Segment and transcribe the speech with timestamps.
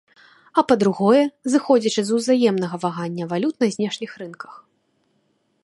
[0.59, 1.19] А па-другое,
[1.55, 4.53] зыходзячы з узаемнага вагання валют на знешніх рынках.